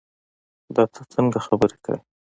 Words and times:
دا 0.75 0.83
تۀ 0.93 1.01
څنګه 1.13 1.39
خبرې 1.47 1.77
کوې 1.83 1.99